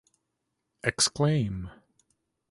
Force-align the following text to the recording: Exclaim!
Exclaim! 0.91 1.69